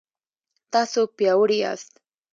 [0.73, 1.91] تاسو پیاوړي یاست